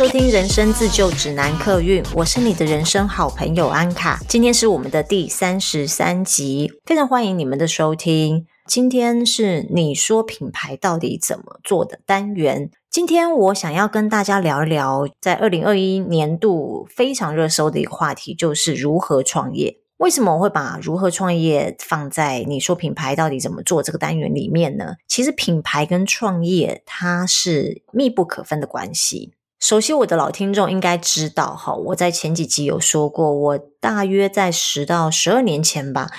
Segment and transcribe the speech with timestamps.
[0.00, 4.18] 收听《人生自救指南》客运，我是你的人生好朋友安卡。
[4.26, 8.46] 今天是我们的第三十三集，非常欢迎你们的收听。
[8.66, 12.70] 今天是你说品牌到底怎么做的单元。
[12.88, 19.82] 今天我想要跟大家聊一聊，在二零二一年度非常热搜的一个话题，就是如何创业。
[19.98, 24.94] 为什么我会把如何创业放在你说品牌到底怎么做这个单元里面呢？
[25.06, 29.34] 其实品牌跟创业它是密不可分的关系。
[29.60, 36.10] 熟悉我的老听众应该知道，哈，我在前几集有说过，我大约在十到十二年前吧，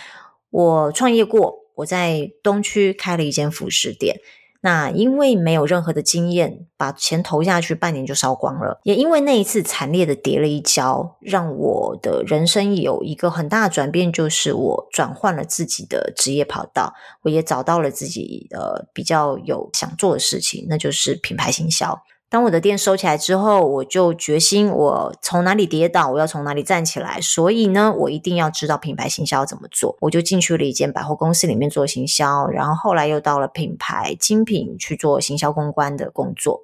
[0.52, 4.18] 我创业过，我在东区开了一间服饰店。
[4.64, 8.80] 那因为没有任何的经验，把钱投下去，半年就烧光了。
[8.84, 22.00] 也因为那一次惨烈的跌了一跤，让我的人生有一个很大的转变，就是我转换了自己的职业跑道，我也找到了自己呃比较有想做的事情，那就是品牌行销。
[22.32, 27.20] 当我的店收起来之后，我就决心，我从哪里跌倒，我要从哪里站起来。
[27.20, 29.98] 所以呢，我一定要知道品牌行销怎么做。
[30.00, 36.62] 我就进去了一间百货公司里面做行销，然后后来又到了品牌精品去做行销公关的工作。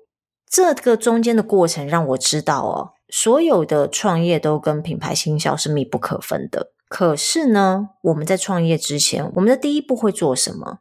[0.49, 6.71] 这个中间的过程让我知道哦，所有的创业都跟品牌行销是密不可分的。
[6.87, 10.77] 可是呢，我们在创业之前，我们的第一步会做什么？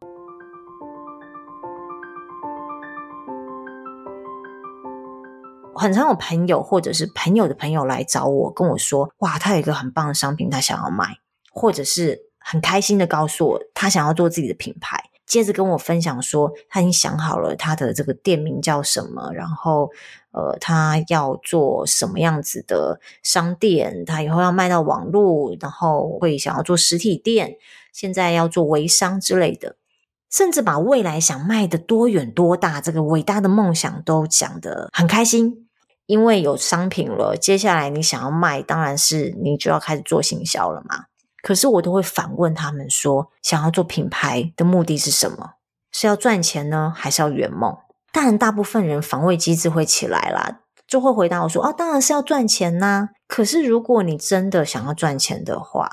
[5.77, 11.19] 很常有朋友或者是朋友的朋友来找我，跟我说：“哇，他有一个很棒的商品，他想要卖，
[11.53, 15.11] 或者是很开心的告诉我，他想要做自己的品牌。
[15.27, 19.91] 接着跟我分享说，他已经想好了他的这个店名叫什么，然后
[20.31, 27.57] 呃，他要做什么样子的商店，他以后要卖到网络，然后会想要做实体店，
[27.93, 29.75] 现在要做微商之类的，
[30.31, 35.66] 甚至把未来想卖的多远多大，这个伟大的梦想都讲得很开心。”
[36.07, 41.05] 因为有商品了，接下来你想要卖，当然是你就要开始做行销了嘛。
[41.43, 45.55] 可是我都会反问他们说，想要做品牌的目的是什么？
[45.93, 47.77] 是要赚钱呢，还是要圆梦？
[48.13, 55.89] 当然，大部分人防卫机制会起来啦，就会回答我说：“啊，当然是要赚钱呐。”可是如果你真的想要赚钱的话，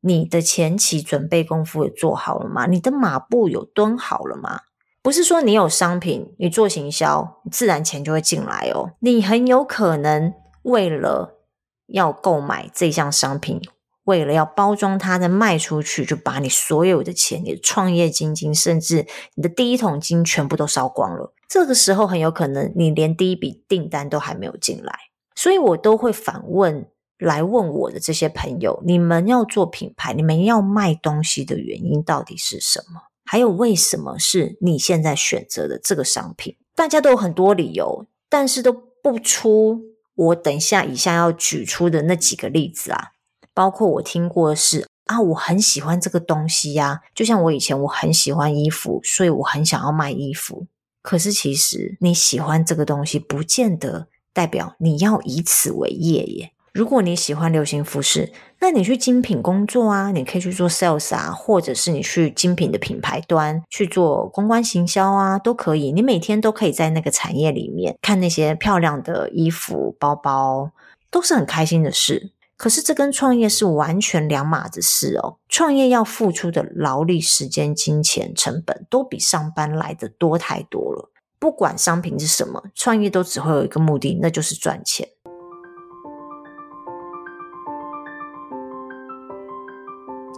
[0.00, 2.66] 你的前期准备功夫也做好了吗？
[2.66, 4.60] 你的马步有蹲好了吗？
[5.06, 8.90] 不是说你有商品，你做行销，自然钱就会进来哦。
[8.98, 11.44] 你很有可能为了
[11.86, 13.60] 要购买这项商品，
[14.02, 19.06] 为了要包装它再卖出去，就把你所有的钱、你的创业基金，甚至
[19.36, 21.32] 你的第一桶金全部都烧光了。
[21.48, 24.92] 这个时候很有可能你连第一笔订单都还没有进来。
[25.36, 26.84] 所以我都会反问
[27.20, 33.02] 来问我的这些朋友：你们要做品牌，你们要卖东西的原因到底是什么？
[33.26, 36.56] 还有，为什么是你现在选择的这个商品？
[36.74, 39.82] 大家都有很多理由，但是都不出
[40.14, 43.08] 我等一下以下要举出的那几个例子啊。
[43.52, 50.66] 包括我听过是啊，我很喜欢这个东西呀，就像我以前我很喜欢衣服，所以我很想要卖衣服。
[51.02, 56.52] 可是其实你喜欢这个东西，不见得代表你要以此为业耶。
[56.76, 65.90] 如果你喜欢流行服饰，那你去精品工作啊，你可以去做 sales 啊，或者是你去精品的品牌端去做公关行销啊，都可以。
[65.90, 70.70] 你每天都可以在那个产业里面看那些漂亮的衣服、包包，
[71.10, 72.32] 都是很开心的事。
[72.58, 75.38] 可是这跟创业是完全两码子事哦。
[75.48, 81.10] 创业要付出的劳力、时间、金钱成本，都比上班来得多太多了。
[81.38, 85.08] 不管商品是什么，创业都只会有一个目的，那就是赚钱。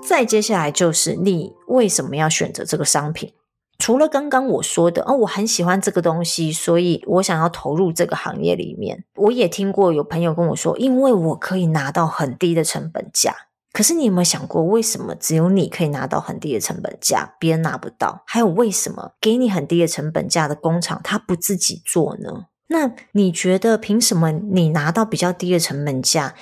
[0.08, 3.34] 再接下来就是你为什么要选择这个商品？
[3.78, 9.04] 除了刚刚我说的，哦，我很喜欢这个东西，所以我想要投入这个行业里面。
[9.16, 13.34] 我也听过有朋友跟我说，因为我可以拿到很低的成本价。
[13.70, 18.22] 可是你有没有想过，为什么只有你可以拿到很低的成本价，别人拿不到？
[18.26, 22.46] 还有为什么给你很低的成本价的工厂，他不自己做呢？
[22.68, 26.34] 那你觉得凭什么你拿到比较低的成本价，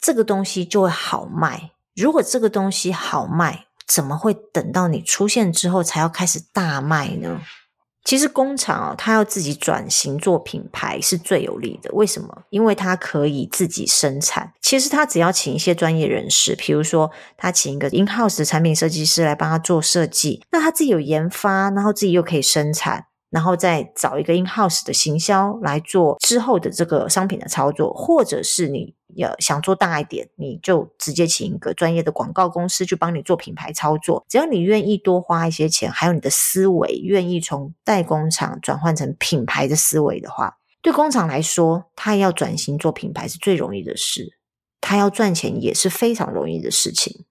[0.00, 1.71] 这个东西就会好卖？
[1.94, 7.40] 如果这个东西好卖，怎么会等到你出现之后才要开始大卖呢？
[8.04, 11.88] 其实工厂哦，它要自己转型做品牌是最有利的。
[11.92, 12.42] 为什么？
[12.50, 14.52] 因为它可以自己生产。
[14.60, 34.22] 其实它只要请一些专业人士，比如说他请一个 in-house 的产品设计师来帮他做设计，那他自己有研发，然后自己又可以生产，然后再找一个 in house 的行销来做之后的这个商品的操作，或者是你要想做大一点，你就直接请一个专业的广告公司去帮你做品牌操作。
[34.28, 44.36] 只要你愿意多花一些钱，还有你的思维愿意从代工厂转换成品牌的思维的话，对工厂来说，他要转型做品牌是最容易的事，
[44.82, 47.24] 他要赚钱也是非常容易的事情。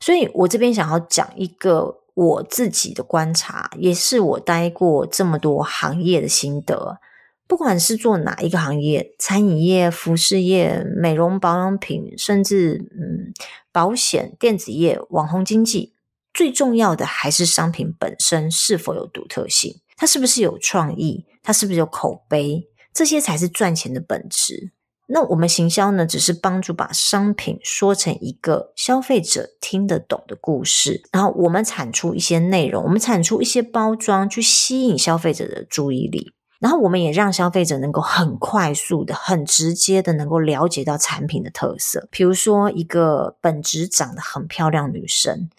[0.00, 2.00] 所以我这边想要讲一个。
[2.14, 6.98] 我自己的观察，也是我待过这么多行业的心得。
[7.46, 13.34] 不管是做哪一个行业，餐饮业、服饰业、美容保养品，甚至嗯
[13.70, 15.92] 保险、电子业、网红经济，
[16.32, 24.72] 最重要的还是商品本身是否有独特性，它是不是有创意，它是不是有口碑，这些才是赚钱的本质。
[25.06, 42.08] 那我们行销呢，只是帮助把商品说成一个消费者听得懂的故事，然后我们产出一些内容，我们产出一些包装，去吸引消费者的注意力，然后我们也让消费者能够很快速的、很直接的能够了解到产品的特色。
[42.10, 45.50] 比如说，一个本质长得很漂亮女生，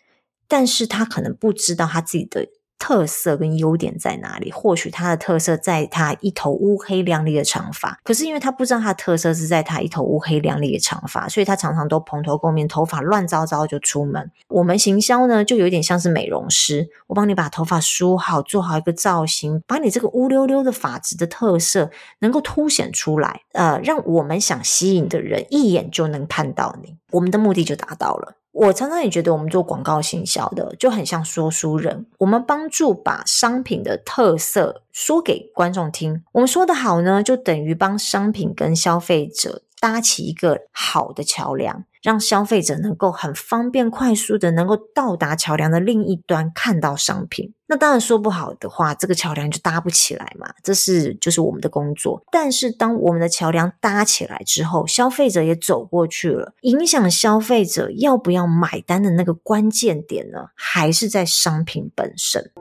[0.48, 2.48] 但是她可能不知道她自己的。
[2.78, 4.52] 特色跟优点在哪里？
[4.52, 14.32] 或许他的特色在他一头乌黑亮丽的长发，可是因为他不知道他的特色是在他一头乌黑亮丽的长发，所以他常常都蓬头垢面，头发乱糟糟就出门。
[14.50, 21.90] 我们行销呢，就有点像是美容师，我帮你把头发梳好，做好一个造型，把你这个乌溜溜的发质的特色
[22.20, 28.36] 能够凸显出来，呃，让我们想吸引的人一眼就能看到你，我们的目的就达到了。
[28.56, 36.24] 我常常也觉得，我们做广告行销的就很像说书人，我们帮助把商品的特色说给观众听。
[36.32, 41.84] 我们说的好呢，就等于帮商品跟消费者搭起一个好的桥梁。
[42.06, 47.52] 让消费者能够很方便、快速的能够到达桥梁的另一端，看到商品。
[47.66, 50.48] 那当然说不好的话，这个桥梁就搭不起来嘛。
[50.62, 52.24] 这是就是我们的工作。
[52.32, 62.52] 但是当我们的桥梁搭起来之后，消费者也走过去了，影响消费者要不要买单的那个关键点呢，还是在商品本身。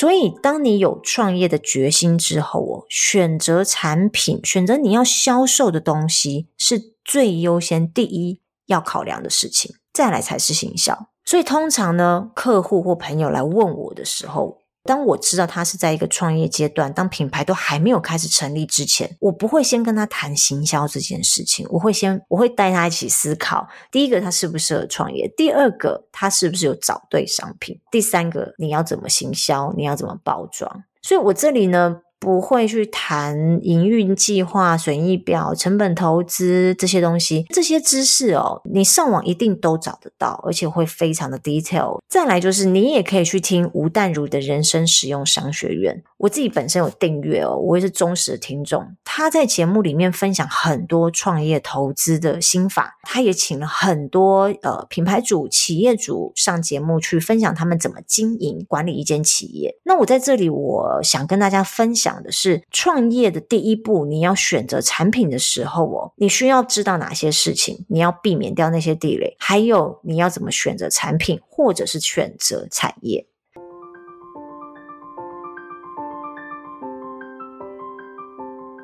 [0.00, 11.10] 所以，当你有创业的决心之后哦，选择产品、选择你要销售的东西，是最优先、第一要考量的事情，再来才是行销。
[11.26, 21.66] 所以，通常呢，客户或朋友来问我的时候，当我知道他是在一个创业阶段，当品牌都还没有开始成立之前，我不会先跟他谈行销这件事情。
[21.70, 30.84] 我会先，我会带他一起思考：第一个，他适不适合创业；第二个，他是不是有找对商品；第三个，你要怎么行销，你要怎么包装。
[31.02, 41.98] 所以我这里呢，不会去谈营运计划、损益表、成本投资这些东西，这些知识哦，你上网一定都找得到，而且会非常的 detail。
[42.06, 46.02] 再来就是，你也可以去听吴淡如的人生实用商学院。
[46.20, 48.86] 我自己本身有订阅哦，我也是忠实的听众。
[49.02, 59.74] 他在节目里面分享很多创业投资的心法，他也请了很多呃品牌主、企业主上节目去分享他们怎么经营管理一间企业。
[59.84, 62.10] 那我在这里，我想跟大家分享。
[62.20, 73.29] 的是创业的第一步，你要选择产品的时候哦，你需要知道哪些事情，你要避免掉那些地雷，还有你要怎么选择产品，或者是选择产业。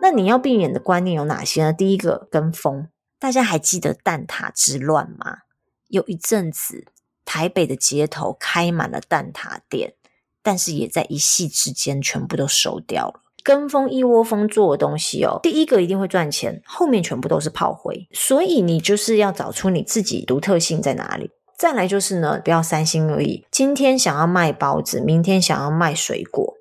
[0.07, 1.73] 那你要避免的观念有哪些呢？
[1.73, 2.87] 第一个，跟风。
[3.19, 5.39] 大家还记得蛋挞之乱吗？
[5.89, 6.87] 有一阵子，
[7.25, 9.95] 台北的街头开满了蛋挞店。
[10.45, 21.33] 但是也在一夕之间全部都收掉了，跟风一窝蜂做的东西哦，第一个一定会赚钱，后面全部都是炮灰，所以你就是要找出你自己独特性在哪里。
[21.59, 26.55] 再来就是呢，不要三心二意，今天想要卖包子，明天想要卖水果，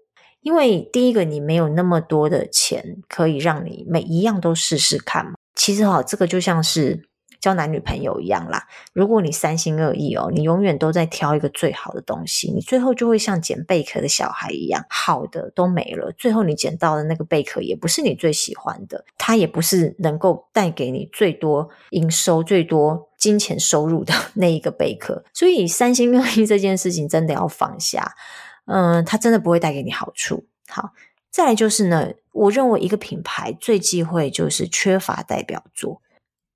[0.45, 5.33] 因为第一个你没有那么多的钱可以让你每一样都试试看嘛。
[5.55, 7.09] 其实哈、哦，这个就像是。
[7.41, 28.15] 交男女朋友一样啦，如果你三心二意哦，你永远都在挑一个最好的东西，你最后就会像捡贝壳的小孩一样，好的都没了，最后你捡到的那个贝壳也不是你最喜欢的，它也不是能够带给你最多营收、最多金钱收入的 那一个贝壳，所以三心二意这件事情真的要放下，
[28.65, 30.45] 嗯，它真的不会带给你好处。
[30.67, 30.91] 好，
[31.31, 36.01] 再来就是呢，我认为一个品牌最忌讳就是缺乏代表作。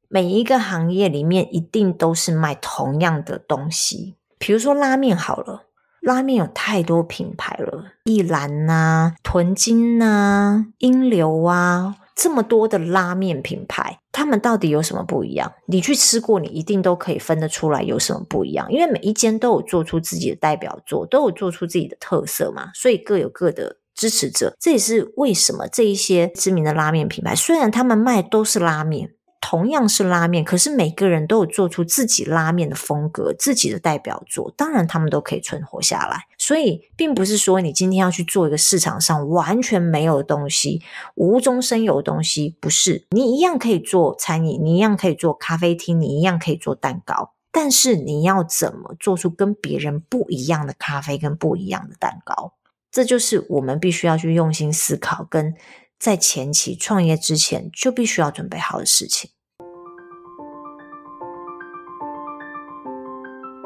[0.07, 5.67] 每一个行业里面一定都是卖同样的东西，比如说拉面好了，
[6.01, 15.49] 拉面有太多品牌了，一兰呐、屯金呐、英流啊，这么多的拉面品牌，他们到底有什么不一样？
[15.67, 24.53] 你去吃过，你一定都可以分得出来有什么不一样，因为每一间都有做出自己的代表作，都有做出自己的特色嘛，所以各有各的支持者。
[24.59, 29.11] 这也是为什么这一些知名的拉面品牌，虽然他们卖都是拉面。
[29.41, 36.25] 同样是拉面，可是每个人都有做出自己拉面的风格，自己的代表作，当然他们都可以存活下来。
[36.38, 40.81] 所以，并不是说你今天要去做一个市场上完全没有的东西、
[41.15, 43.05] 无中生有的东西，不是。
[43.12, 52.53] 你一样可以做餐饮，你一样可以做咖啡厅，你一样可以做蛋糕，但是你要怎么做出跟别人不一样的咖啡跟不一样的蛋糕？
[52.91, 55.55] 这就是我们必须要去用心思考跟。
[56.00, 59.32] 在前期创业之前，就必须要准备好的事情。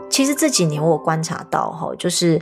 [0.09, 2.41] 其实这几年我观察到，哈，就是。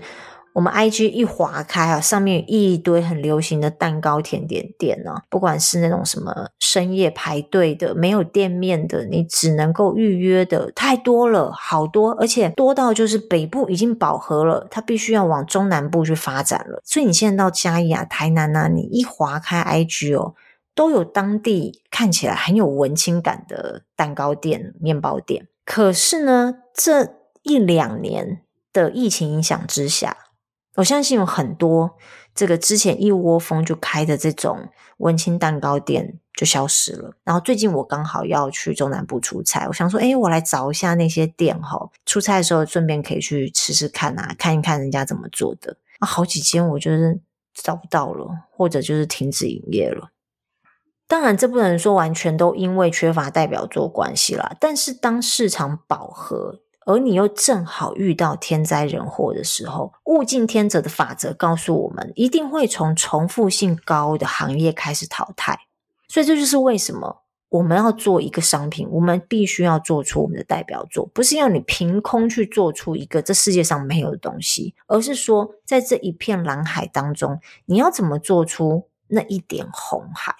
[0.53, 16.81] 我们 IG 一划开啊，上面一堆很流行的蛋糕甜点店呢、啊，不管是那种什么深夜排队的、没有店面的，你只能够预约的，太多了，好多，而且多到就是北部已经饱和了，它必须要往中南部去发展了。
[16.84, 20.34] 所以你现在到嘉义啊、台南啊，你一划开 IG 哦，
[20.75, 25.48] 都有当地看起来很有文青感的蛋糕店、面包店。
[25.63, 27.08] 可是呢，这
[27.43, 28.41] 一两年
[28.74, 30.17] 的疫情影响之下，
[30.75, 31.98] 我相信有很多
[32.34, 37.13] 这个之前一窝蜂就开的这种文青蛋糕店就消失了。
[37.24, 45.78] 然后最近我刚好要去中南部出差，我想说，诶，我来找一下那些店哈，出差的时候顺便可以去吃吃看啊，看一看人家怎么做的。
[46.00, 47.20] 啊，好几间我就是
[47.54, 50.12] 找不到了，或者就是停止营业了。
[51.08, 54.56] 当然，这不能说完全都因为缺乏代表作关系啦。
[54.62, 65.60] 但是当市场饱和，而你又正好遇到天灾人祸的时候，物竞天择的法则告诉我们，一定会从重复性高的行业开始淘汰。
[66.08, 80.36] 所以这就是为什么我们要做一个商品，我们必须要做出我们的代表作，不是要你凭空去做出一个这世界上没有的东西，而是说在这一片蓝海当中，你要怎么做出那一点红海。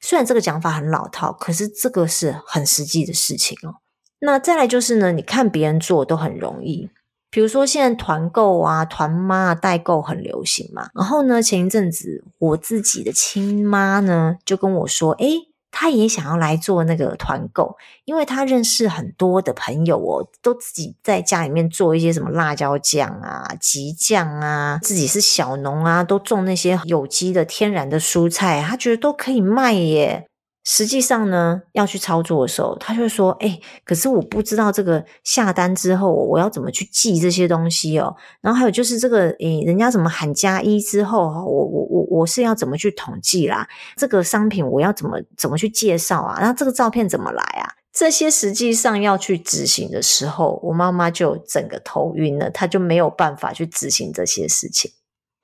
[0.00, 3.76] 虽然这个讲法很老套，可是这个是很实际的事情哦。
[4.20, 6.90] 那再来就是呢，你看别人做都很容易，
[7.30, 10.88] 比如说现在团购啊、团妈、代购很流行嘛。
[10.94, 15.34] 然后呢，前一阵子我自己的亲妈呢就跟我说，诶，
[15.70, 30.26] 她也想要来做那个团购，因为她认识很多的朋友哦，都自己在家里面做一些什么辣椒酱啊、吉酱啊，自己是小农啊，都种那些有机的天然的蔬菜，她觉得都可以卖耶。
[30.70, 38.14] 实际上呢，要去操作的时候，他就说：“哎，可是我不知道这个下单之后我要怎么去记这些东西哦。
[38.42, 43.66] 然后还有就是这个，诶，人家怎么喊加一之后，我我我我是要怎么去统计啦？
[43.96, 46.38] 这个商品我要怎么怎么去介绍啊？
[46.42, 47.72] 那这个照片怎么来啊？
[47.90, 54.90] 这些实际上要去执行的时候，我妈妈就整个头晕了，她就没有办法去执行这些事情。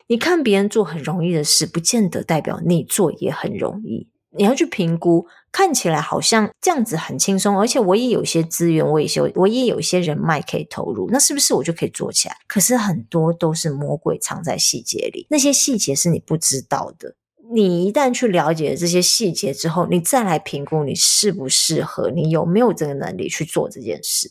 [0.07, 12.37] 你看别人做很容易的事，不见得代表你做也很容易。”你要去评估，看起来好像这样子很轻松，而且我也有一些资源，我也有我也有一些人脉可以投入，那是不是我就可以做起来？
[12.47, 17.15] 可是很多都是魔鬼藏在细节里，那些细节是你不知道的。
[17.53, 24.31] 你一旦去了解这些细节之后，你再来评估你适不适合，你有没有这个能力去做这件事。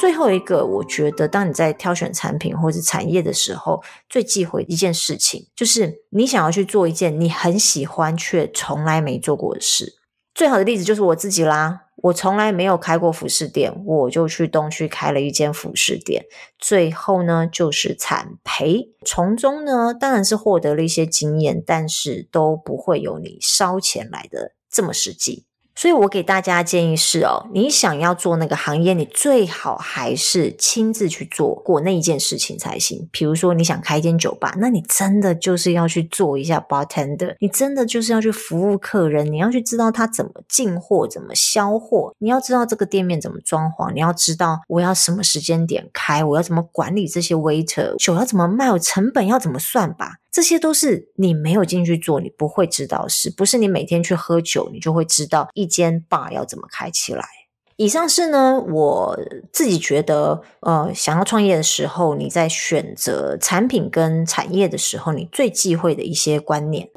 [0.00, 9.98] 最后一个，我觉得，当你在挑选产品或者产业的时候，最忌讳一件事情，就是你想要去做一件你很喜欢却从来没做过的事。
[10.34, 16.24] 最好的例子就是我自己啦，我从来没有开过服饰店，我就去东区开了一间服饰店，
[16.58, 25.44] 最后呢就是惨赔，从中呢当然是获得了一些经验，但是都不会有你烧钱来的这么实际。
[25.80, 33.08] 所以我给大家建议是哦，你想要做那个行业，你最好还是亲自去做过那一件事情才行。
[33.10, 50.16] 比如说你想开一间酒吧，那你真的就是要去做一下 bartender，你真的就是要去服务客人，你要去知道他怎么进货、怎么销货，你要知道这个店面怎么装潢，你要知道我要什么时间点开，我要怎么管理这些 waiter，酒要怎么卖，我成本要怎么算吧。
[50.32, 57.24] 这些都是你没有进去做，你不会知道的事，不是你每天去喝酒，你就会知道一间吧要怎么开起来。
[57.76, 59.18] 以上是呢，我
[59.52, 66.90] 自己觉得，呃，想要创业的时候，你在选择产品跟产业的时候，你最忌讳的一些观念。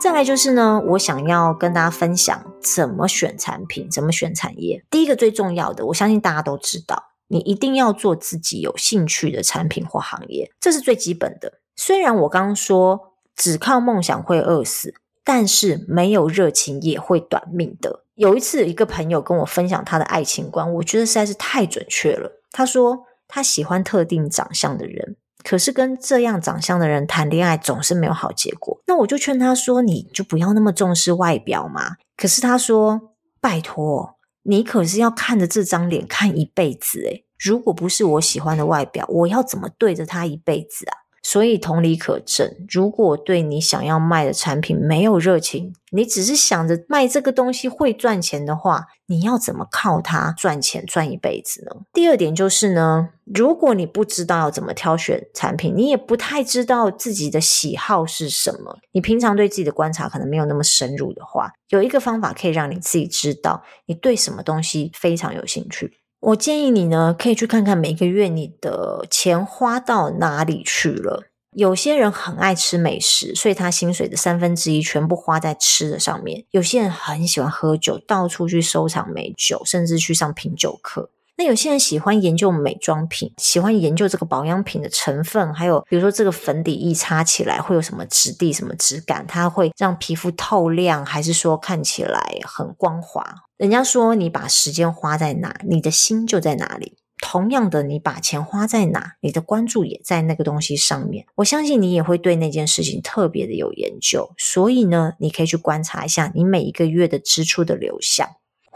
[0.00, 4.82] 再来就是呢，我想要跟大家分享怎么选产品，怎么选产业。
[4.90, 7.04] 第一个最重要的，我相信大家都知道。
[7.28, 11.60] 你一定要做自己有兴趣的产品或行业，这是最基本的。
[11.76, 18.02] 虽然我刚刚说只靠梦想会饿死，但是没有热情也会短命的。
[18.16, 22.42] 有一次，一个朋友跟我分享他的爱情观，我觉得实在是太准确了。
[22.50, 25.16] 他说他喜欢特定长相的人。
[25.44, 34.16] 可是跟这样长相的人谈恋爱总是没有好结果，那我就劝他说：“你就不要那么重视外表嘛。”可是他说：“拜托，
[34.48, 51.82] 你可是要看着这张脸看一辈子诶，如果不是我喜欢的外表，我要怎么对着他一辈子啊？”所以同理可证，如果对你想要卖的产品没有热情，你只是想着卖这个东西会赚钱的话，你要怎么靠它赚钱赚一辈子呢？
[51.92, 65.97] 第二点就是呢，如果你不知道要怎么挑选产品，你也不太知道自己的喜好是什么，你平常对自己的观察可能没有那么深入的话，有一个方法可以让你自己知道你对什么东西非常有兴趣。
[66.20, 71.24] 我建议你呢，可以去看看每个月你的钱花到哪里去了。
[71.52, 76.44] 有些人很爱吃美食，所以他薪水的三分之一全部花在吃的上面。
[76.50, 81.10] 有些人很喜欢喝酒，到处去收藏美酒，甚至去上品酒课。
[81.38, 93.24] 那有些人喜欢研究美妆品，喜欢研究这个保养品的成分，还有比如说这个粉底液擦起来会有什么质地、什么质感，它会让皮肤透亮，还是说看起来很光滑？
[93.56, 96.96] 人家说你把时间花在哪，你的心就在哪里。
[97.20, 101.26] 同样的，你把钱花在哪，你的关注也在那个东西上面。
[101.34, 108.28] 我相信你也会对那件事情特别的有研究，所以呢，你可以去观察一下你每一个月的支出的流向。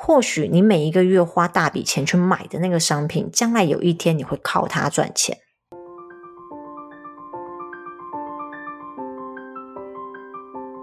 [0.04, 5.38] 或许你每一个月花大笔钱去买的那个商品，将来有一天你会靠它赚钱。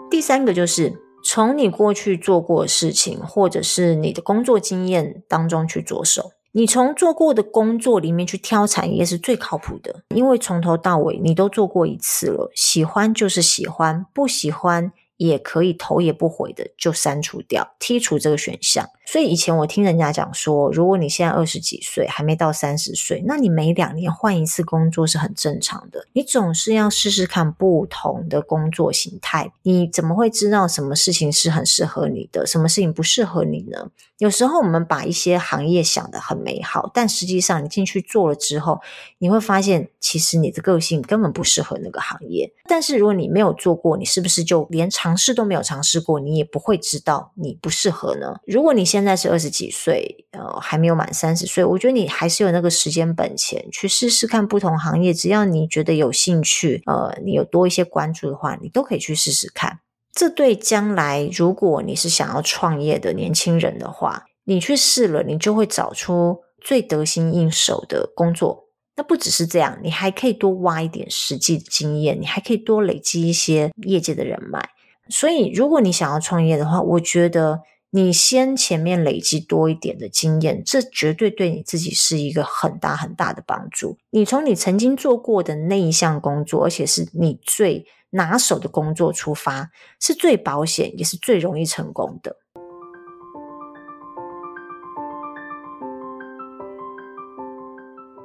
[0.10, 6.32] 第三个就是从你过去做过的事情，或者是你的工作经验当中去着手。
[6.54, 14.94] 你从做过的工作里面去挑产业是最靠谱的，因为从头到尾你都做过一次了，喜欢就是喜欢，不喜欢。
[15.20, 18.88] 也可以头也不回的就删除掉，剔除这个选项。
[19.06, 26.08] 所以以前我听人家讲说，如果你现在二十几岁，还没到三十岁，那你每两年换一次工作是很正常的。
[26.13, 33.89] 你总是要试试看不同的工作形态，你怎么会知道什么事情是很适合你的，什么事情不适合你呢？
[34.19, 38.82] 有时候我们把一些行业想得很美好，但实际上你进去做了之后，
[39.17, 42.53] 你会发现其实你的个性根本不适合那个行业。
[42.67, 48.36] 但是如果你没有做过，你是不是就连尝试都没有尝试过，你也不会知道你不适合呢？
[48.45, 55.13] 如果你现在是二十几岁，呃，还没有满三十岁，我觉得你还是有那个时间本钱去试试看不同行业。
[55.13, 59.79] 只要你觉得有兴趣，呃，你有多一些关注的话，你都可以去试试看。
[60.12, 68.65] 这对将来如果你是想要创业的年轻人的话，你去试了，你就会找出最得心应手的工作。
[68.95, 74.69] 那不只是这样，你还可以多挖一点实际的经验，你还可以多累积一些业界的人脉。
[75.10, 83.97] 所以，如果你想要创业的话，我觉得你先前面累积多一点的经验，这绝对对你自己是一个很大很大的帮助。
[84.12, 92.36] 你从你曾经做过的那一项工作，而且是你最拿手的工作出发，是最保险，也是最容易成功的。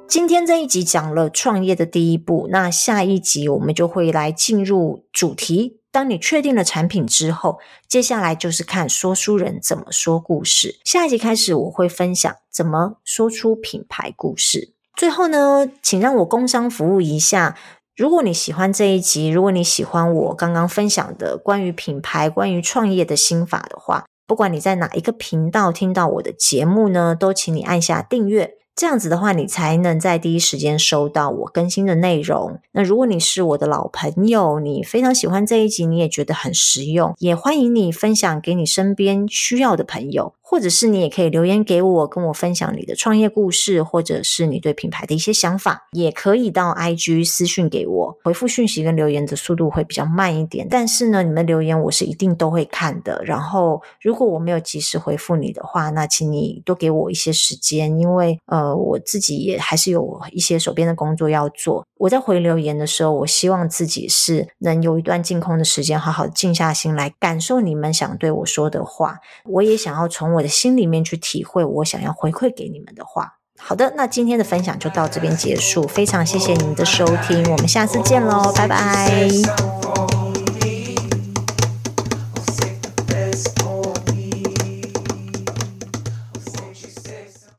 [0.07, 5.79] 今天这一集讲了创业的第一步，那下一集我们就会来进入主题。
[5.95, 10.81] 当你确定了产品之后，接下来就是看说书人怎么说故事。
[10.83, 14.73] 下一集开始，我会分享怎么说出品牌故事。
[14.97, 17.55] 最后呢，请让我工商服务一下。
[17.95, 28.55] 如果你喜欢这一集，如果你喜欢我刚刚分享的关于品牌、关于创业的心法的话，不管你在哪一个频道听到我的节目呢，都请你按下订阅。
[28.75, 32.59] 这样子的话，你才能在第一时间收到我更新的内容。
[32.73, 40.33] 那如果你是我的老朋友，你非常喜欢这一集，你也觉得很实用，也欢迎你分享给你身边需要的朋友。
[40.47, 48.17] 或者是你也可以留言给我，跟我分享你的创业故事，或者是你对品牌的一些想法，也可以到 IG 私讯给我。
[48.23, 53.19] 回复讯息跟留言的速度会比较慢一点，但是呢，你们留言我是一定都会看的。
[53.25, 61.83] 然后，如果我没有及时回复你的话，那请你多给我一些时间，因为呃，我自己也还是有一些手边的工作要做。
[61.97, 69.17] 我在回留言的时候，我希望自己是能有一段静空的时间，好好静下心来感受你们想对我说的话。
[69.45, 73.39] 我也想要从我的心里面去体会我想要回馈给你们的话。
[73.57, 80.24] 好的，那今天的分享就到这边结束，非常谢谢你们的收听，我们下次见喽，拜拜。